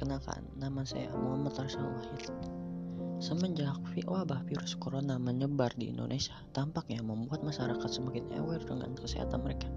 [0.00, 2.32] Perkenalkan, nama saya Muhammad Arsyad Wahid.
[3.20, 3.76] Semenjak
[4.08, 9.68] wabah virus corona menyebar di Indonesia, tampaknya membuat masyarakat semakin aware dengan kesehatan mereka,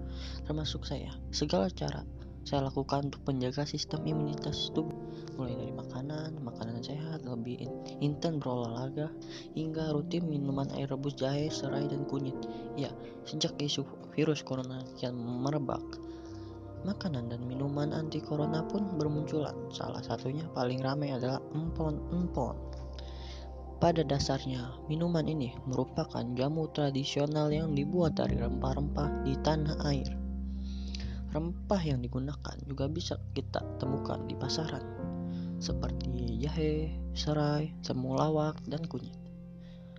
[0.48, 1.12] termasuk saya.
[1.28, 2.08] Segala cara
[2.48, 4.96] saya lakukan untuk menjaga sistem imunitas tubuh,
[5.36, 7.60] mulai dari makanan, makanan sehat, lebih
[8.00, 9.12] intens berolahraga,
[9.52, 12.40] hingga rutin minuman air rebus jahe, serai, dan kunyit.
[12.80, 12.88] Ya,
[13.28, 13.84] sejak isu
[14.16, 15.84] virus corona kian merebak,
[16.84, 19.56] Makanan dan minuman anti corona pun bermunculan.
[19.72, 22.56] Salah satunya paling ramai adalah empon-empon.
[23.80, 30.12] Pada dasarnya, minuman ini merupakan jamu tradisional yang dibuat dari rempah-rempah di tanah air.
[31.32, 34.84] Rempah yang digunakan juga bisa kita temukan di pasaran,
[35.58, 39.16] seperti jahe, serai, temulawak, dan kunyit.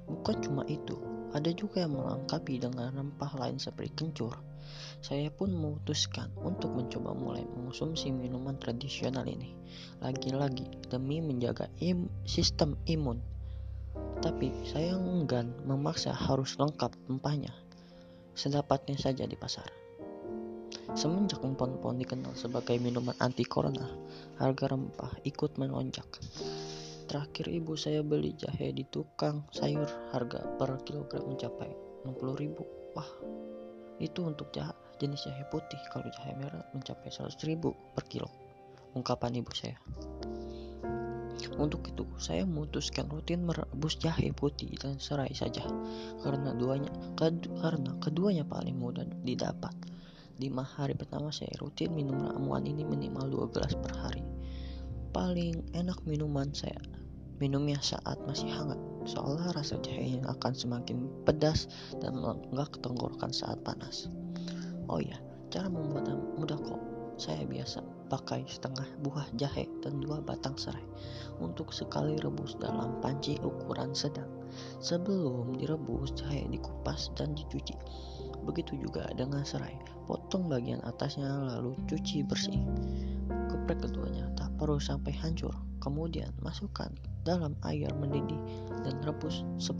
[0.06, 0.96] Bukan cuma itu,
[1.32, 4.36] ada juga yang melengkapi dengan rempah lain seperti kencur,
[5.06, 9.54] saya pun memutuskan untuk mencoba mulai mengonsumsi minuman tradisional ini.
[10.02, 13.22] Lagi-lagi demi menjaga im sistem imun.
[14.26, 17.54] Tapi saya enggan memaksa harus lengkap rempahnya.
[18.34, 19.70] Sedapatnya saja di pasar.
[20.98, 23.86] Semenjak empon-empon dikenal sebagai minuman anti corona,
[24.42, 26.08] harga rempah ikut melonjak.
[27.06, 31.70] Terakhir ibu saya beli jahe di tukang sayur harga per kilogram mencapai
[32.02, 32.98] 60.000.
[32.98, 33.10] Wah,
[34.02, 35.78] itu untuk jahe, jenis jahe putih.
[35.94, 38.26] Kalau jahe merah mencapai 100 ribu per kilo.
[38.98, 39.78] Ungkapan ibu saya.
[41.62, 45.62] Untuk itu saya memutuskan rutin merebus jahe putih dan serai saja.
[46.26, 49.78] Karena duanya ked, karena keduanya paling mudah didapat.
[50.42, 54.25] Lima hari pertama saya rutin minum ramuan ini minimal 2 gelas per hari
[55.16, 56.76] paling enak minuman saya
[57.40, 58.76] minumnya saat masih hangat
[59.08, 61.72] seolah rasa jahe yang akan semakin pedas
[62.04, 64.12] dan menggak tenggorokan saat panas.
[64.92, 65.16] Oh ya,
[65.48, 66.84] cara membuatnya mudah kok.
[67.16, 67.80] Saya biasa
[68.12, 70.84] pakai setengah buah jahe dan dua batang serai
[71.40, 74.28] untuk sekali rebus dalam panci ukuran sedang.
[74.84, 77.76] Sebelum direbus, jahe dikupas dan dicuci.
[78.44, 79.80] Begitu juga dengan serai.
[80.12, 82.60] Potong bagian atasnya lalu cuci bersih.
[83.66, 85.50] Geprek keduanya tak perlu sampai hancur.
[85.82, 86.86] Kemudian masukkan
[87.26, 88.38] dalam air mendidih
[88.86, 89.74] dan rebus 10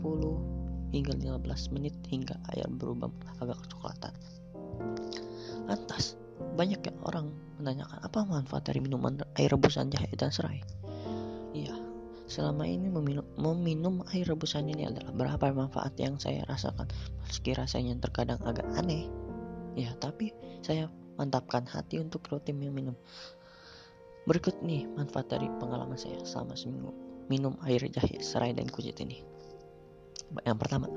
[0.90, 4.10] hingga 15 menit hingga air berubah agak kecoklatan.
[5.70, 6.18] Lantas,
[6.58, 7.30] banyak yang orang
[7.62, 10.66] menanyakan apa manfaat dari minuman air rebusan jahe dan serai.
[11.54, 11.78] Iya,
[12.26, 16.90] selama ini meminum, meminum air rebusan ini adalah berapa manfaat yang saya rasakan
[17.22, 19.06] meski rasanya terkadang agak aneh.
[19.78, 20.34] Ya, tapi
[20.66, 22.98] saya mantapkan hati untuk rutin meminum.
[24.26, 26.90] Berikut nih manfaat dari pengalaman saya selama seminggu
[27.30, 29.22] minum air jahe, serai, dan kunyit ini.
[30.42, 30.90] Yang pertama,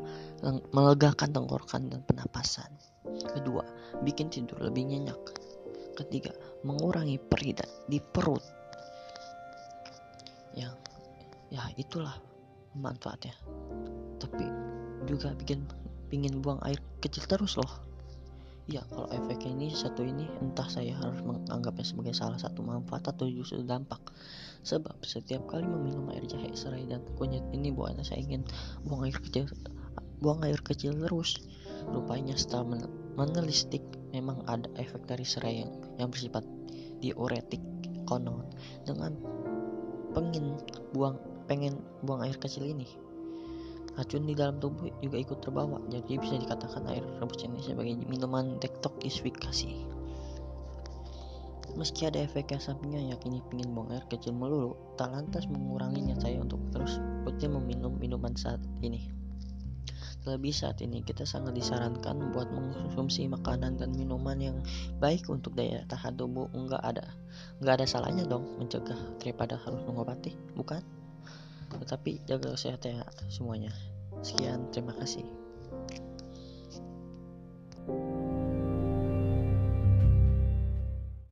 [0.74, 2.70] melegakan tenggorokan dan penapasan.
[3.06, 3.62] Kedua,
[4.02, 5.22] bikin tidur lebih nyenyak.
[5.94, 6.34] Ketiga,
[6.66, 7.54] mengurangi perih
[7.86, 8.42] di perut.
[10.58, 10.74] Yang
[11.54, 12.18] ya itulah
[12.74, 13.38] manfaatnya.
[14.18, 14.46] Tapi
[15.06, 15.66] juga bikin
[16.10, 17.89] pingin buang air kecil terus loh.
[18.70, 23.26] Ya, kalau efek ini satu ini entah saya harus menganggapnya sebagai salah satu manfaat atau
[23.26, 23.98] justru dampak.
[24.62, 28.46] Sebab setiap kali meminum air jahe, serai dan kunyit ini bukannya saya ingin
[28.86, 29.50] buang air kecil
[30.22, 31.42] buang air kecil terus.
[31.90, 32.86] Rupanya setelah
[33.18, 33.82] menelistik
[34.14, 36.46] memang ada efek dari serai yang, yang bersifat
[37.02, 37.64] diuretik
[38.06, 38.46] konon
[38.86, 39.18] dengan
[40.14, 40.62] pengen
[40.94, 41.18] buang
[41.50, 42.86] pengen buang air kecil ini
[43.98, 48.60] racun di dalam tubuh juga ikut terbawa jadi bisa dikatakan air rebus ini sebagai minuman
[48.62, 49.72] detoksifikasi
[51.78, 56.60] meski ada efek sampingnya yakini ingin buang air kecil melulu tak lantas menguranginya saya untuk
[56.74, 59.20] terus rutin meminum minuman saat ini
[60.20, 64.58] Terlebih saat ini kita sangat disarankan buat mengkonsumsi makanan dan minuman yang
[65.00, 66.52] baik untuk daya tahan tubuh.
[66.52, 67.08] Enggak ada,
[67.64, 70.84] enggak ada salahnya dong mencegah daripada harus mengobati, bukan?
[71.70, 73.72] Tetapi jaga kesehatan ya semuanya.
[74.26, 75.24] Sekian, terima kasih.
[77.90, 78.29] thank you